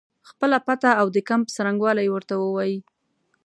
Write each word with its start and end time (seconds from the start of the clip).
خپله 0.29 0.57
پته 0.67 0.89
او 1.01 1.07
د 1.15 1.17
کمپ 1.29 1.47
څرنګوالی 1.55 2.07
ورته 2.09 2.33
ووایي. 2.37 2.77